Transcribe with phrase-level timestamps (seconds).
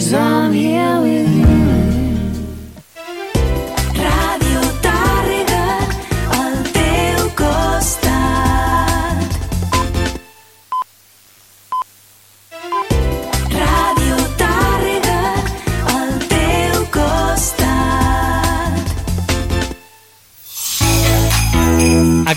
[0.00, 0.79] I'm here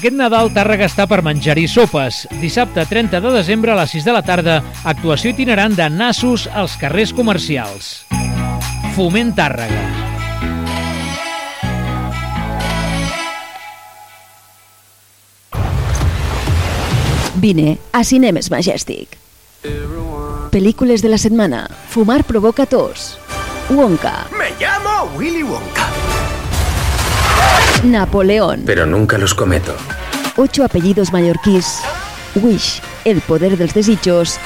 [0.04, 2.26] Aquest Nadal Tàrrega està per menjar-hi sopes.
[2.42, 6.74] Dissabte 30 de desembre a les 6 de la tarda, actuació itinerant de nassos als
[6.76, 8.04] carrers comercials.
[8.98, 9.80] Foment Tàrrega.
[17.40, 19.16] Vine a Cinemes Majestic.
[20.52, 21.70] Pel·lícules de la setmana.
[21.96, 23.14] Fumar provoca tos.
[23.72, 24.28] Wonka.
[24.36, 25.88] Me llamo Willy Wonka.
[27.84, 28.64] Napoleón.
[28.66, 29.76] Pero nunca los cometo.
[30.38, 31.82] Ocho apellidos mallorquís.
[32.36, 32.82] Wish.
[33.06, 34.38] El poder dels desitjos.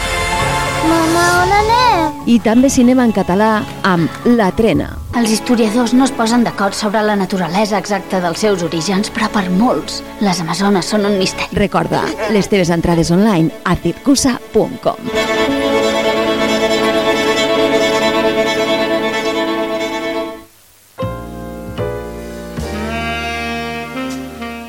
[0.90, 2.16] Mama, on anem?
[2.28, 4.90] I també cinema en català amb La Trena.
[5.18, 9.48] Els historiadors no es posen d'acord sobre la naturalesa exacta dels seus orígens, però per
[9.50, 11.54] molts, les Amazones són un misteri.
[11.58, 15.57] Recorda, les teves entrades online a circusa.com.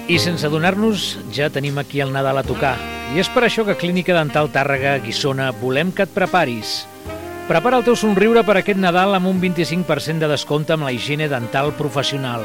[0.09, 2.79] I sense adonar-nos, ja tenim aquí el Nadal a tocar.
[3.13, 6.87] I és per això que Clínica Dental Tàrrega Guissona volem que et preparis.
[7.45, 11.29] Prepara el teu somriure per aquest Nadal amb un 25% de descompte amb la higiene
[11.29, 12.41] dental professional.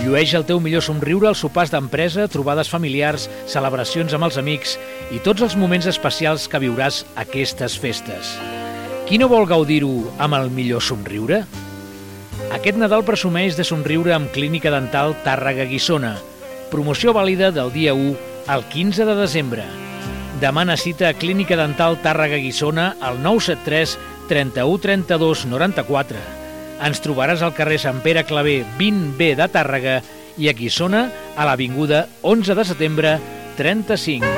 [0.00, 4.78] Llueix el teu millor somriure als sopars d'empresa, trobades familiars, celebracions amb els amics
[5.12, 8.32] i tots els moments especials que viuràs aquestes festes.
[9.04, 11.42] Qui no vol gaudir-ho amb el millor somriure?
[12.56, 16.16] Aquest Nadal presumeix de somriure amb Clínica Dental Tàrrega Guissona.
[16.70, 18.16] Promoció vàlida del dia 1
[18.46, 19.64] al 15 de desembre.
[20.40, 23.96] Demana cita a Clínica Dental Tàrrega Guissona al 973
[24.28, 26.20] 31 32 94.
[26.84, 30.00] Ens trobaràs al carrer Sant Pere Clavé 20B de Tàrrega
[30.38, 33.16] i a Guissona a l'Avinguda 11 de setembre
[33.58, 34.37] 35.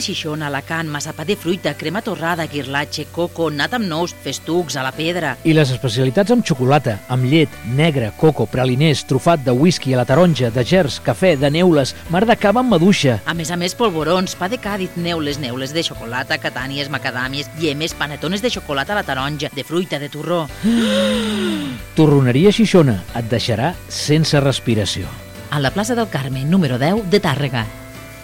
[0.00, 4.84] De Xixona, Alacant, massapà de fruita, crema torrada, guirlatge, coco, nat amb nous, festucs, a
[4.86, 5.34] la pedra.
[5.44, 10.06] I les especialitats amb xocolata, amb llet, negre, coco, praliners, trufat de whisky a la
[10.08, 13.18] taronja, de gers, cafè, de neules, mar de cava amb maduixa.
[13.28, 17.92] A més a més, polvorons, pa de càdid, neules, neules de xocolata, catànies, macadàmies, llemes,
[17.92, 20.46] panetones de xocolata a la taronja, de fruita, de torró.
[21.98, 25.12] Torroneria Xixona et deixarà sense respiració.
[25.50, 27.66] A la plaça del Carme, número 10 de Tàrrega.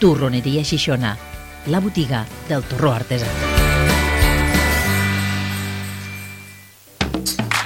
[0.00, 1.16] Torroneria Xixona,
[1.66, 3.28] la botiga del torró artesà.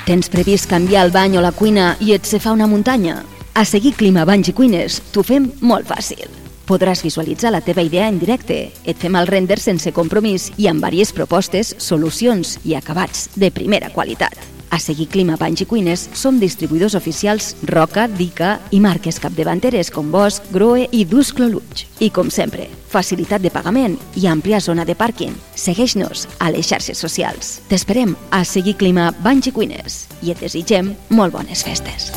[0.07, 3.21] Tens previst canviar el bany o la cuina i et se fa una muntanya?
[3.55, 6.27] A seguir Clima Banys i Cuines t'ho fem molt fàcil.
[6.71, 8.71] Podràs visualitzar la teva idea en directe.
[8.87, 13.91] Et fem el render sense compromís i amb diverses propostes, solucions i acabats de primera
[13.91, 14.60] qualitat.
[14.71, 20.13] A seguir Clima Banys i Cuines som distribuïdors oficials Roca, Dica i marques capdavanteres com
[20.13, 21.85] Bosch, Groe i Dusclo Luig.
[21.99, 25.35] I com sempre, facilitat de pagament i àmplia zona de pàrquing.
[25.59, 27.59] Segueix-nos a les xarxes socials.
[27.69, 32.13] T'esperem a seguir Clima Banys i Cuines i et desitgem molt bones festes.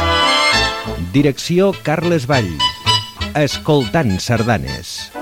[1.14, 2.48] Direcció Carles Vall.
[3.38, 5.12] Escoltant sardanes.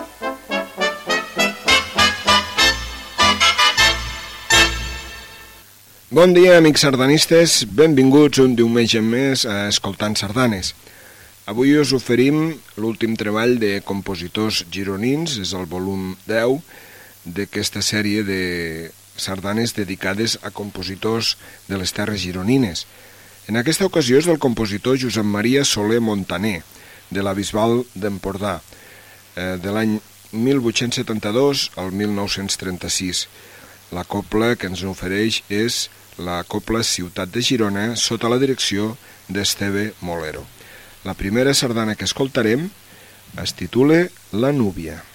[6.08, 7.66] Bon dia, amics sardanistes.
[7.68, 10.72] Benvinguts un diumenge més a Escoltant Sardanes.
[11.44, 16.64] Avui us oferim l'últim treball de compositors gironins, és el volum 10
[17.28, 18.40] d'aquesta sèrie de
[19.18, 21.36] sardanes dedicades a compositors
[21.68, 22.86] de les terres gironines.
[23.48, 26.62] En aquesta ocasió és del compositor Josep Maria Soler Montaner,
[27.10, 28.58] de la Bisbal d'Empordà,
[29.36, 29.98] eh, de l'any
[30.32, 33.26] 1872 al 1936.
[33.92, 35.88] La copla que ens ofereix és
[36.18, 38.96] la copla Ciutat de Girona sota la direcció
[39.28, 40.44] d'Esteve Molero.
[41.04, 42.68] La primera sardana que escoltarem
[43.40, 45.07] es titula La Núvia.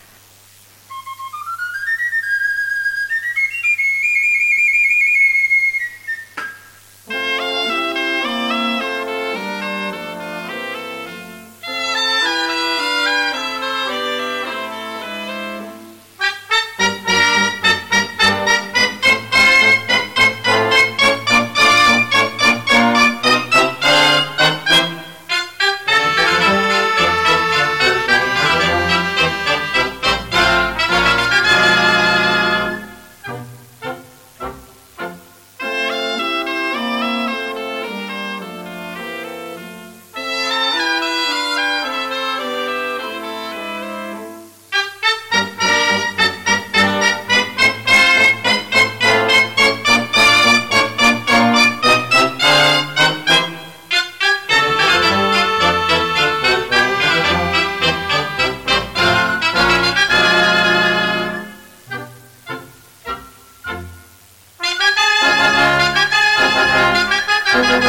[67.65, 67.83] Thank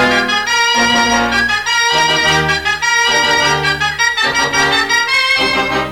[5.74, 5.83] you.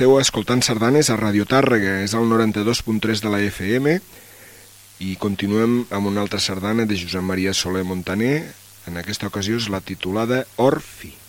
[0.00, 3.98] Esteu escoltant sardanes a Radio Tàrrega, és el 92.3 de la FM,
[5.04, 8.38] i continuem amb una altra sardana de Josep Maria Soler Montaner,
[8.88, 11.19] en aquesta ocasió és la titulada Orfi.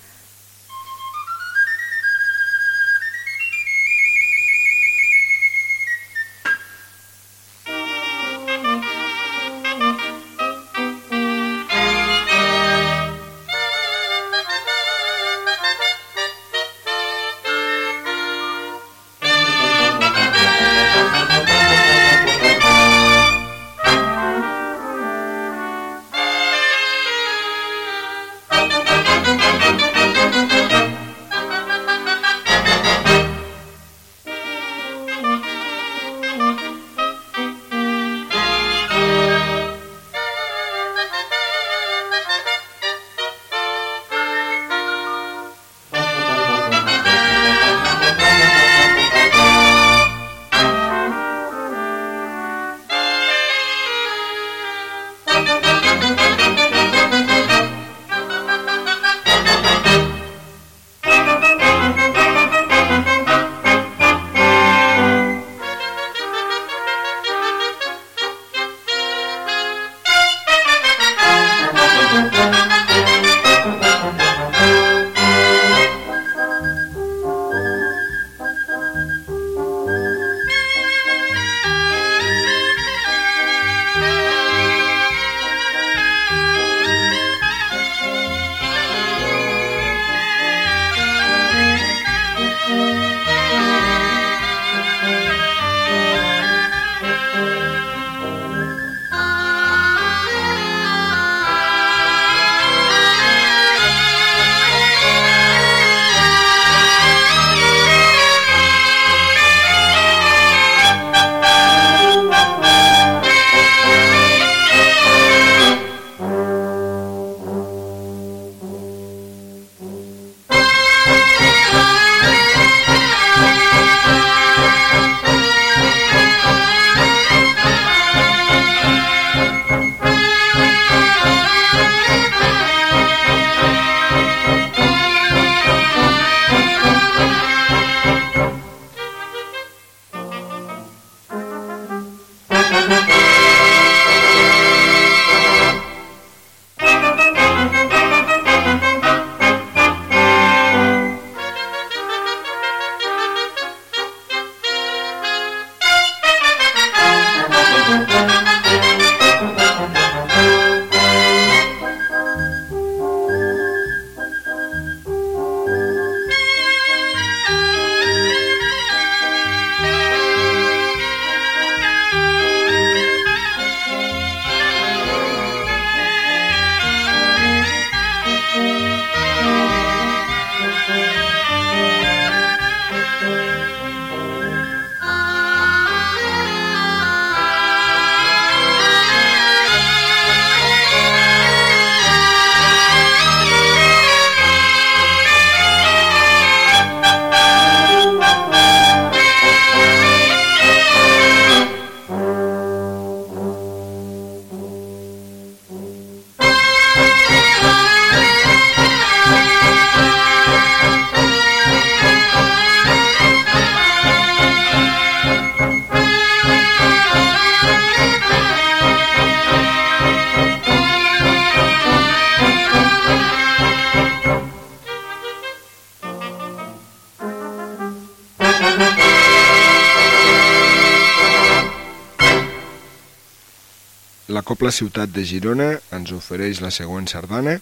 [234.61, 237.55] Copla Ciutat de Girona ens ofereix la següent sardana,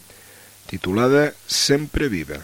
[0.67, 2.41] titulada Sempre viva.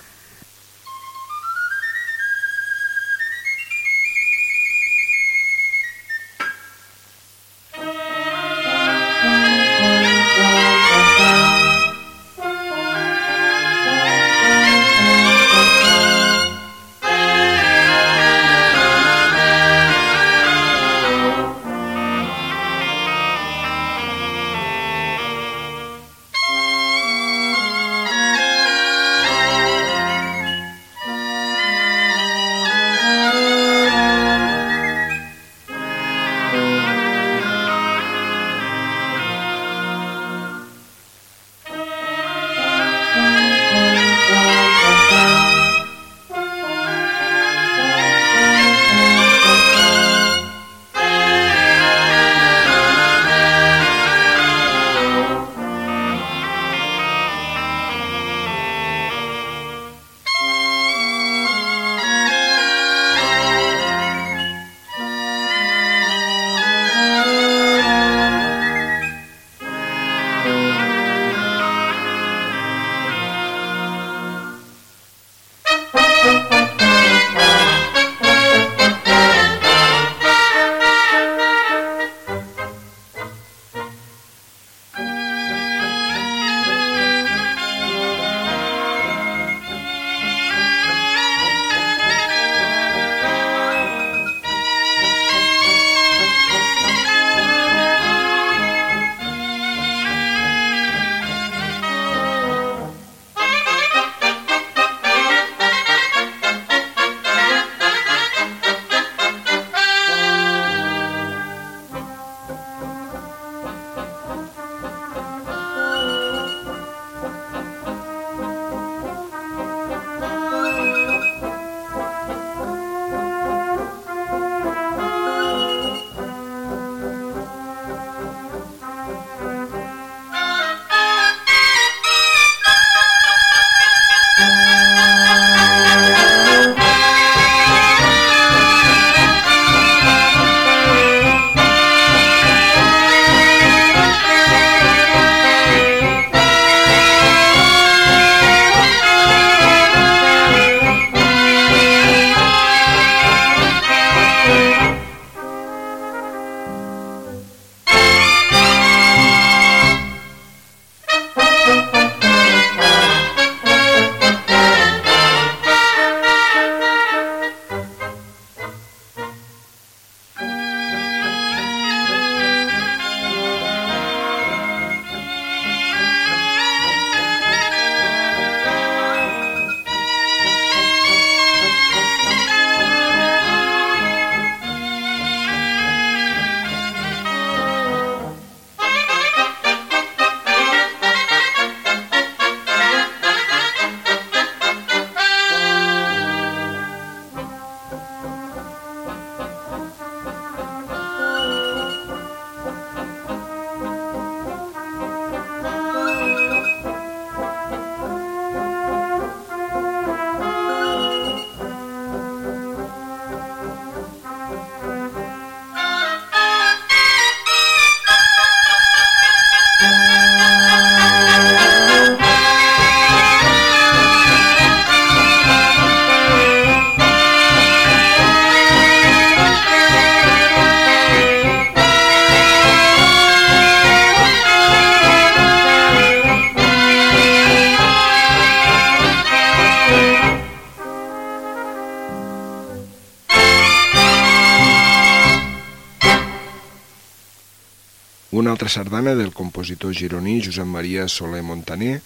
[248.38, 252.02] Una altra sardana del compositor gironí Josep Maria Soler Montaner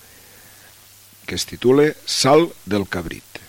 [1.26, 3.49] que es titula Sal del Cabrit.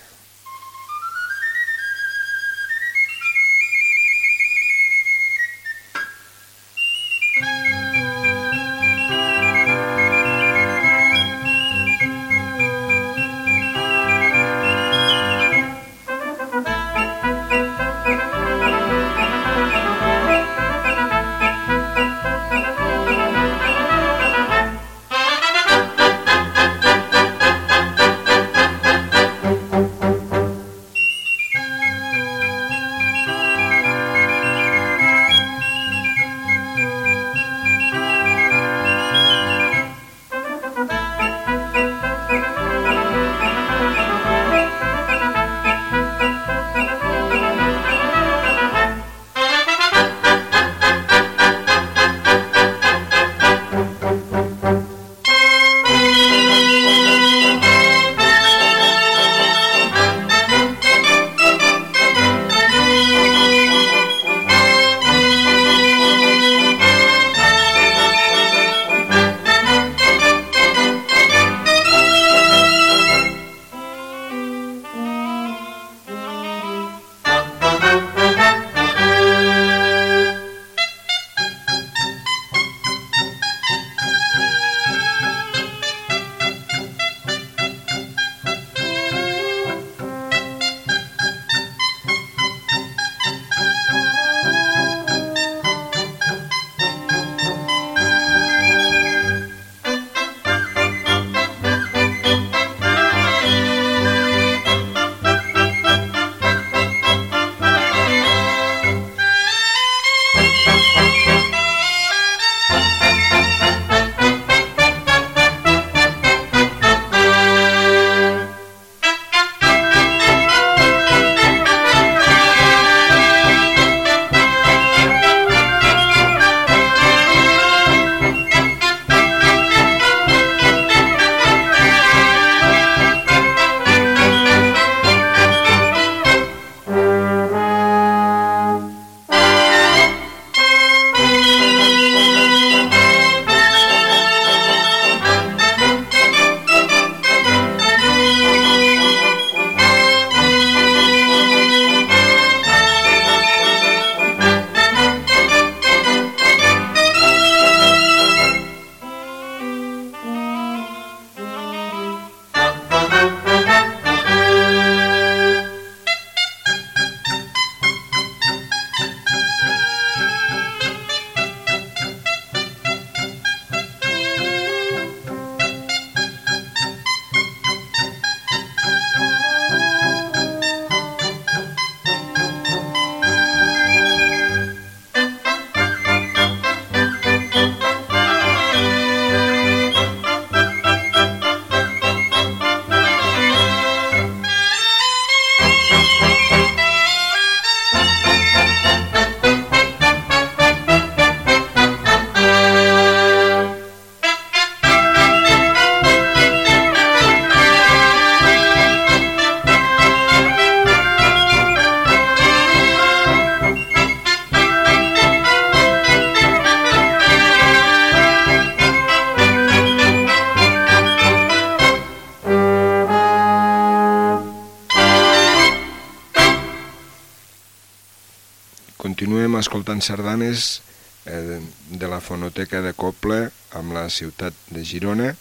[229.20, 230.80] Continuem escoltant sardanes
[231.28, 231.60] eh,
[231.92, 235.34] de la fonoteca de Coble amb la ciutat de Girona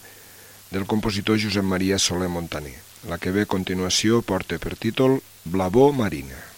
[0.68, 2.76] del compositor Josep Maria Soler Montaner.
[3.08, 6.49] La que ve a continuació porta per títol Blavó Marina.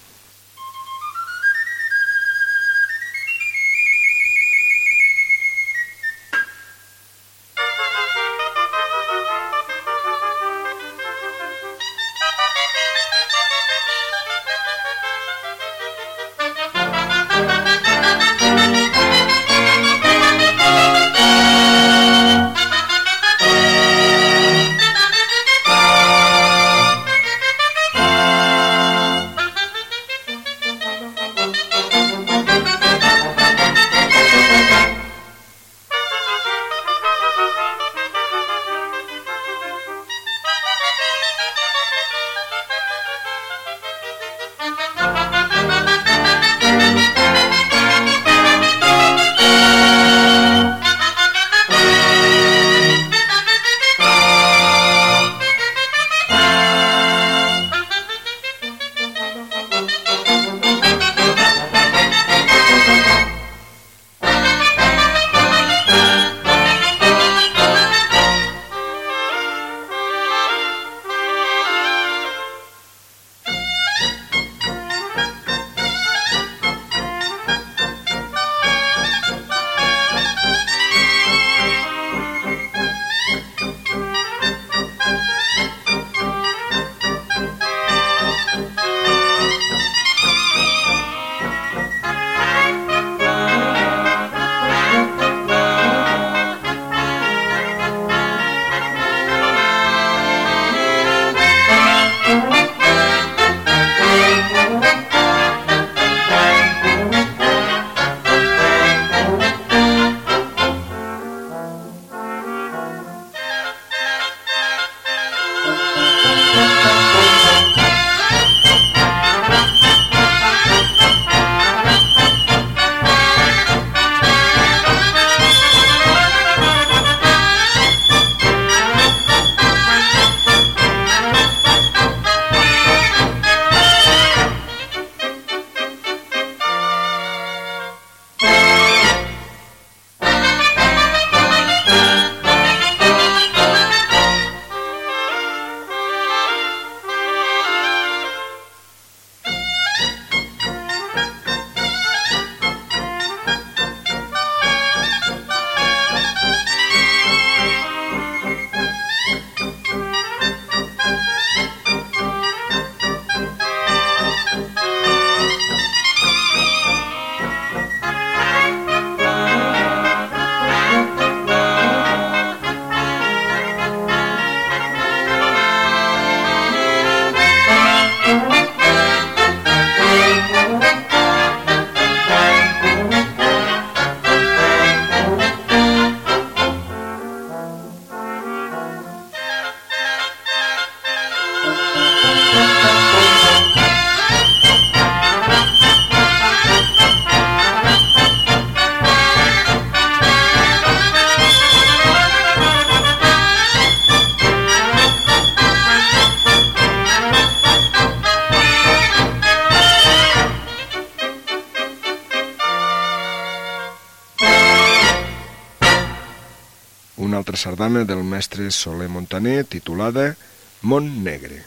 [217.62, 220.34] Sardana del mestre Soler Montaner titulada
[220.82, 221.62] Mont Negre.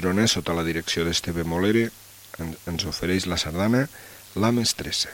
[0.00, 1.90] Girona, sota la direcció d'Esteve Molere,
[2.40, 3.82] en- ens ofereix la sardana
[4.34, 5.10] La Mestressa.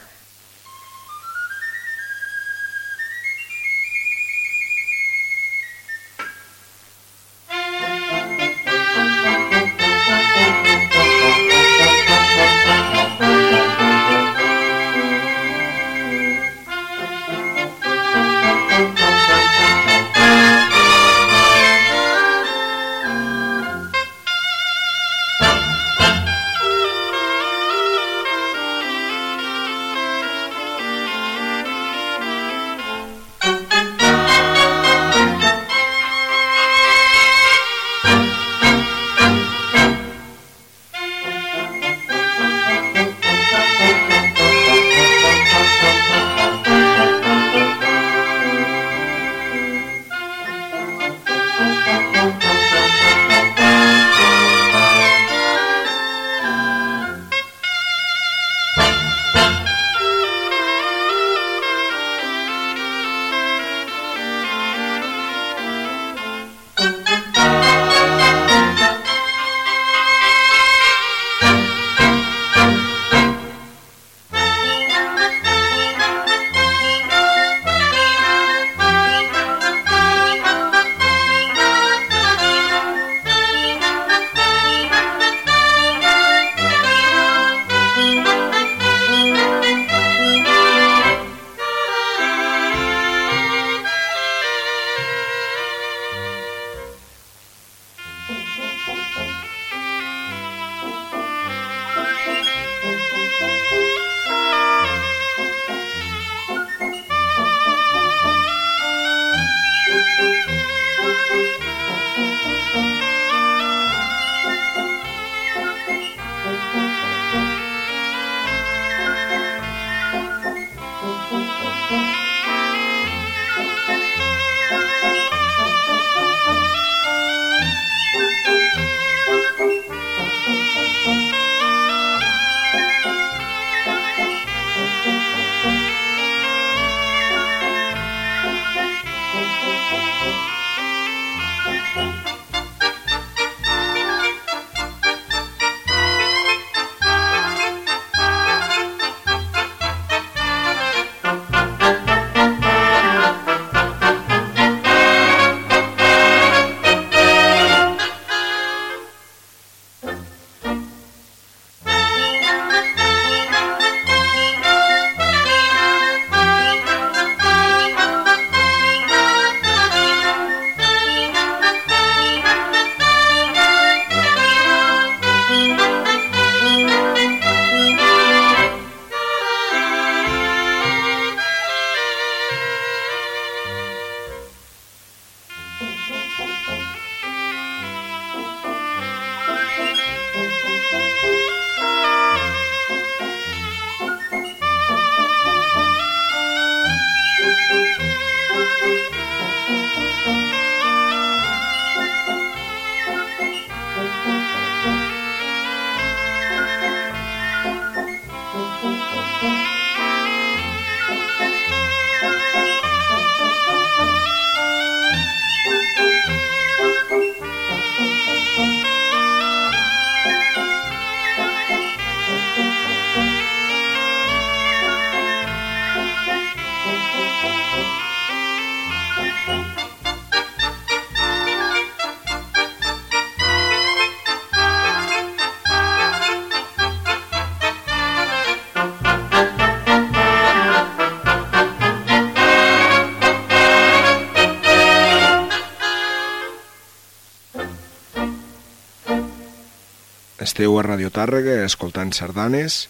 [250.57, 252.87] Esteu a Radio Tàrrega escoltant sardanes,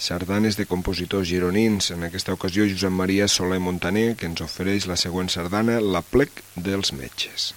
[0.00, 1.90] sardanes de compositors gironins.
[1.92, 6.40] En aquesta ocasió, Josep Maria Soler Montaner, que ens ofereix la següent sardana, La plec
[6.56, 7.52] dels metges.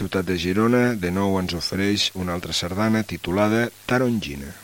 [0.00, 4.54] Ciutat de Girona de nou ens ofereix una altra sardana titulada Tarongina.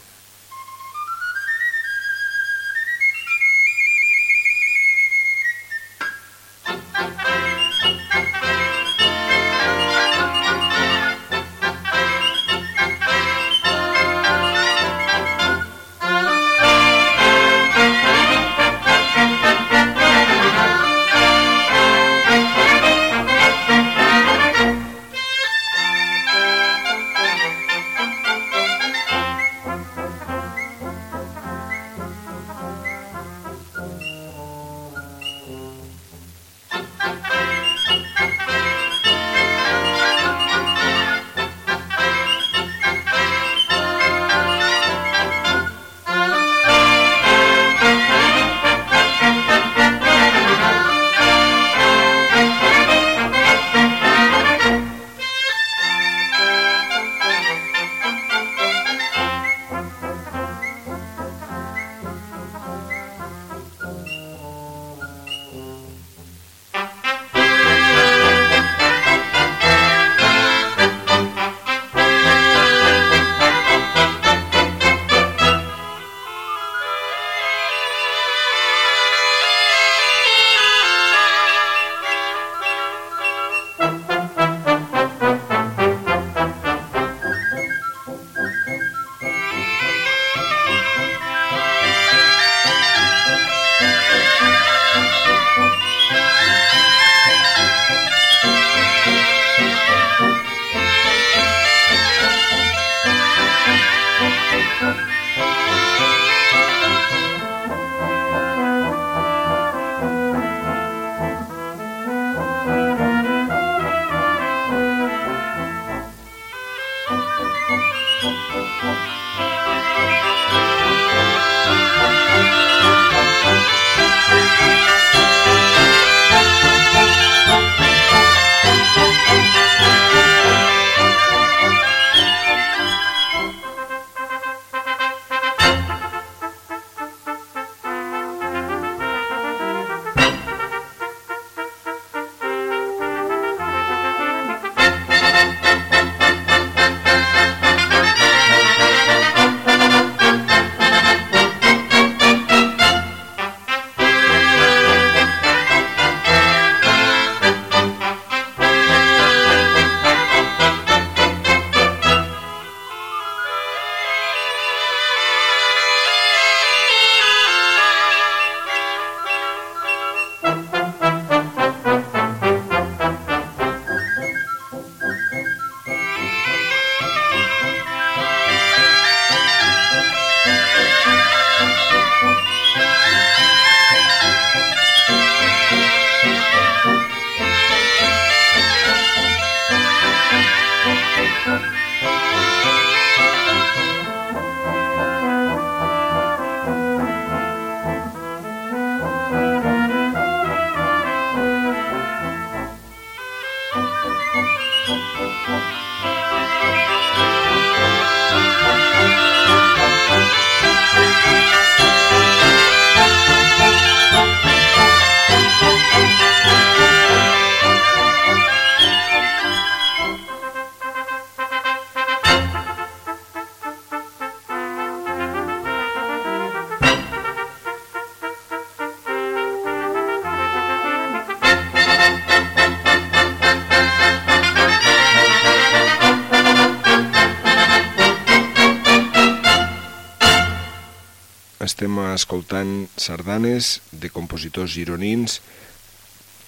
[242.16, 245.40] Escoltant sardanes de compositors gironins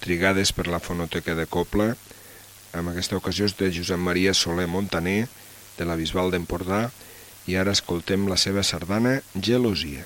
[0.03, 1.93] trigades per la Fonoteca de Copla.
[2.75, 5.27] En aquesta ocasió és de Josep Maria Soler Montaner,
[5.79, 6.87] de la Bisbal d'Empordà,
[7.49, 10.05] i ara escoltem la seva sardana Gelosia.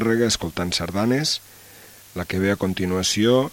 [0.00, 1.34] Tàrrega escoltant sardanes.
[2.16, 3.50] La que ve a continuació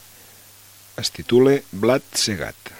[1.01, 2.76] es titula Blat segat.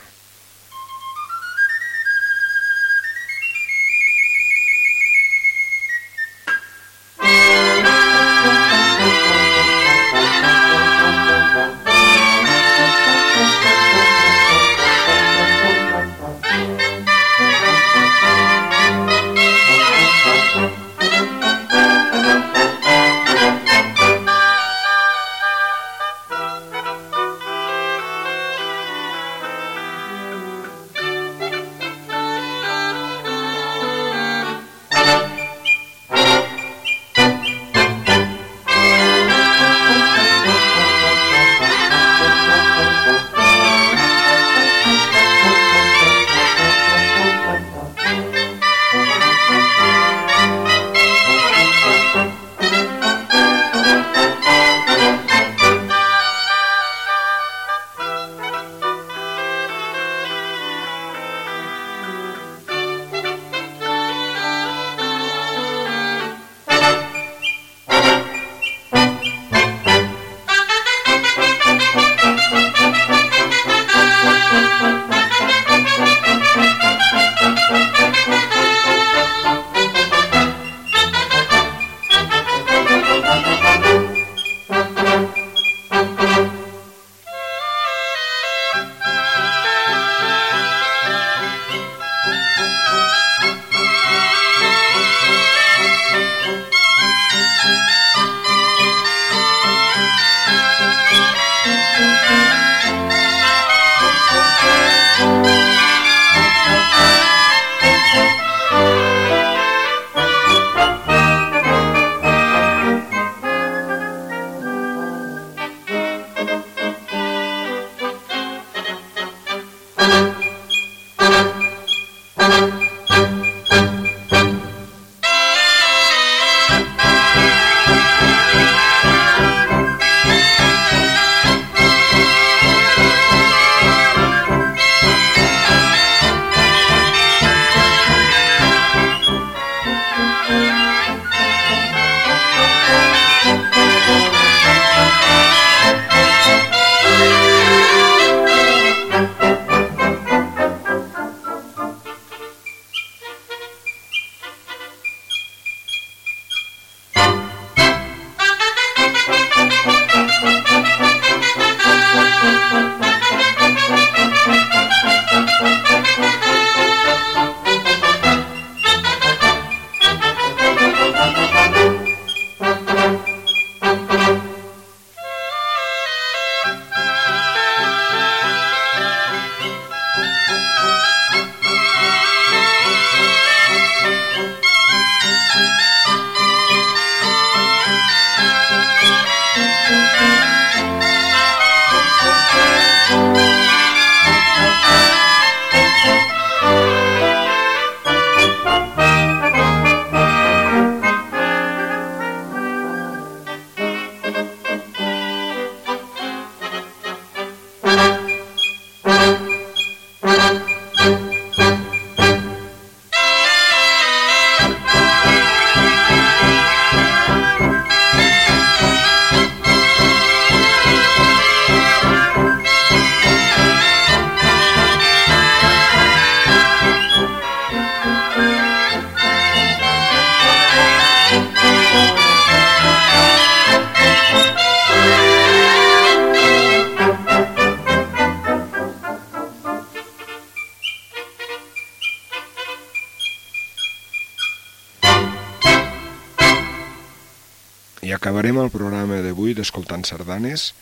[248.67, 250.73] El programa d'avui d'Escoltant Sardanes,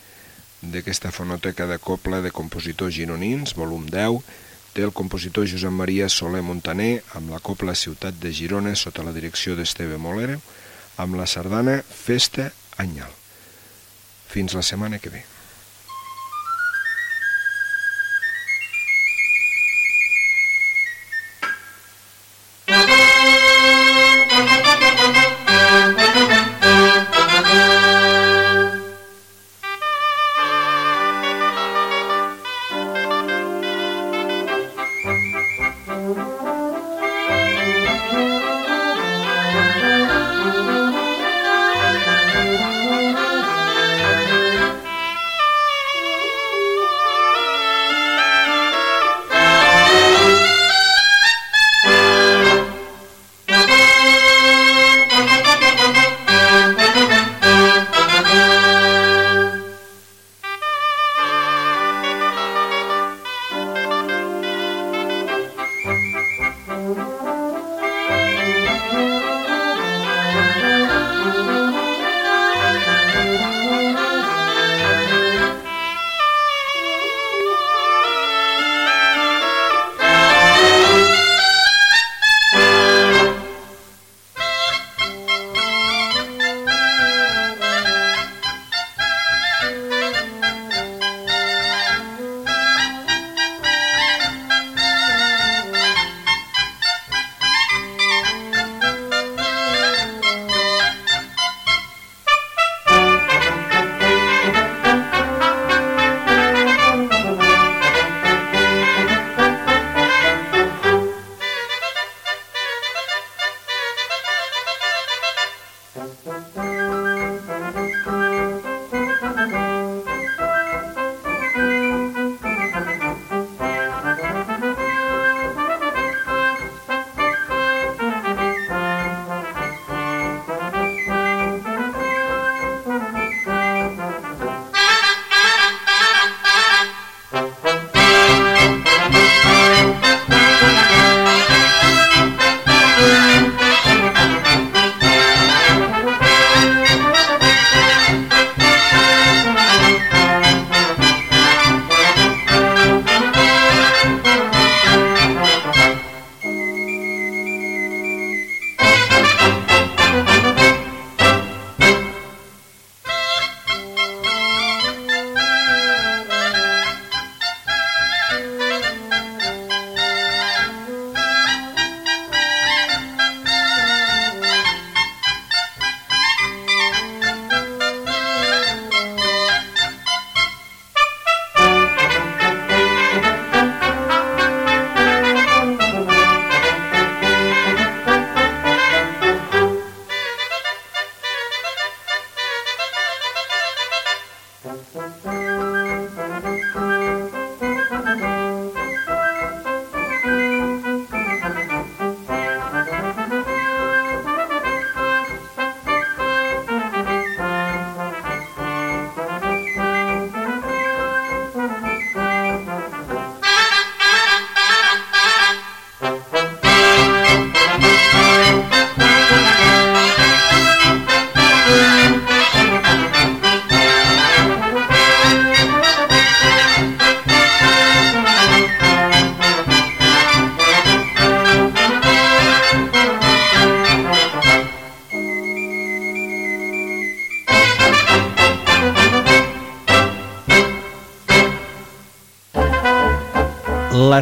[0.72, 4.18] d'aquesta fonoteca de copla de compositors gironins, volum 10,
[4.74, 9.14] té el compositor Josep Maria Soler Montaner amb la copla Ciutat de Girona sota la
[9.14, 10.40] direcció d'Esteve Molera,
[10.98, 12.50] amb la sardana Festa
[12.82, 13.14] Anyal.
[14.34, 15.24] Fins la setmana que ve.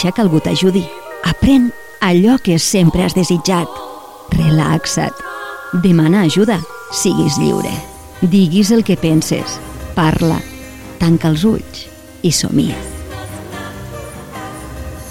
[0.00, 0.86] deixa que algú t'ajudi.
[1.28, 1.68] Aprèn
[2.00, 3.68] allò que sempre has desitjat.
[4.32, 5.12] Relaxa't.
[5.82, 6.56] Demana ajuda.
[6.90, 7.72] Siguis lliure.
[8.22, 9.60] Diguis el que penses.
[9.94, 10.40] Parla.
[10.98, 11.84] Tanca els ulls
[12.22, 12.76] i somia.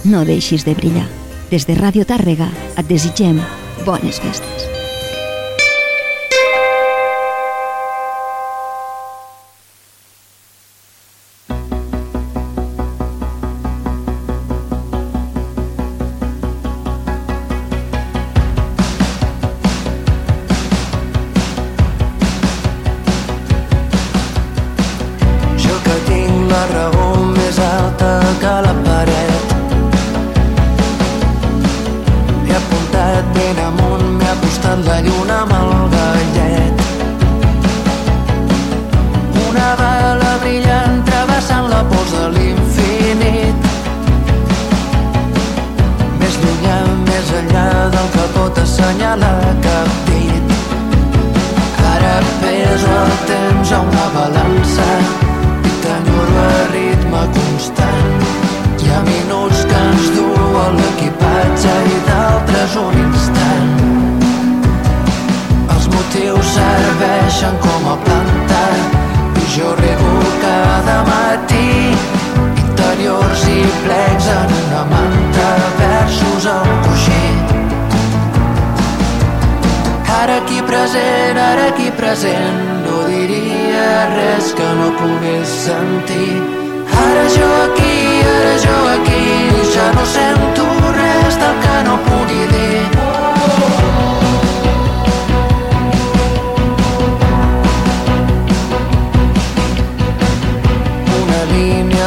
[0.09, 1.05] No deixis de brillar.
[1.53, 3.37] Des de Ràdio Tàrrega et desitgem
[3.85, 4.68] bones festes.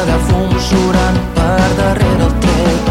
[0.05, 2.89] de fum surant per darrere el tret.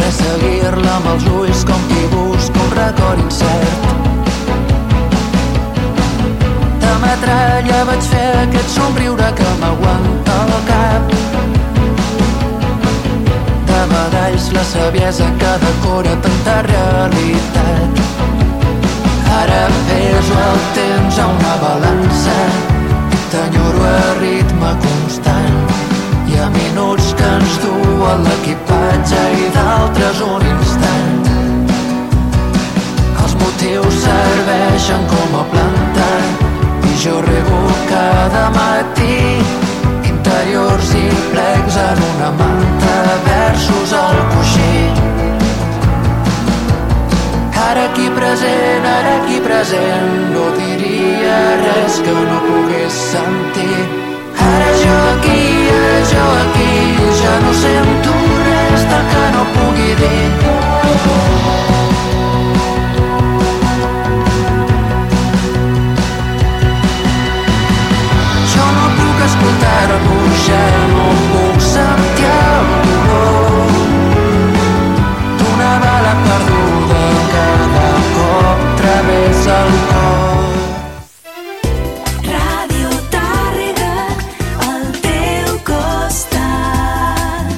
[0.00, 3.88] Resseguir-la amb els ulls com qui busca un record incert.
[6.84, 11.16] De metralla vaig fer aquest somriure que m'aguanta el cap.
[13.72, 18.04] De medalls la saviesa que decora tanta realitat.
[19.40, 22.73] Ara peso el temps a una balança
[23.34, 25.56] t'enyoro a ritme constant.
[26.28, 31.30] Hi ha minuts que ens duen l'equipatge i d'altres un instant.
[33.22, 36.10] Els motius serveixen com a planta.
[36.90, 39.18] I jo rebo cada matí
[40.12, 45.13] interiors i plecs en una manta versos al coixí.
[47.64, 53.78] Ara aquí present, ara aquí present, no diria res que no pogués sentir.
[54.48, 55.42] Ara jo aquí,
[55.76, 56.72] ara jo aquí,
[57.20, 58.12] ja no sento
[58.48, 60.30] res del que no pugui dir.
[68.52, 70.62] Jo no puc escoltar-lo, ja
[70.92, 73.74] no puc sentir el dolor
[75.40, 76.73] d'una bala perduda
[77.34, 80.54] cada cop travessa el cor.
[82.28, 83.94] Ràdio Tàrrega,
[84.68, 87.48] al teu costat.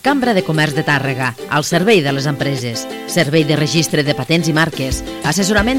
[0.06, 2.88] Cambra de Comerç de Tàrrega, al servei de les empreses.
[3.16, 5.00] Servei de registre de patents i marques.
[5.26, 5.74] Assessorament